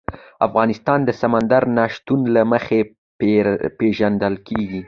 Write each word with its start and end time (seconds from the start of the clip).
افغانستان 0.47 0.99
د 1.05 1.09
سمندر 1.21 1.63
نه 1.77 1.83
شتون 1.93 2.19
له 2.35 2.41
مخې 2.51 2.79
پېژندل 3.79 4.35
کېږي. 4.47 4.79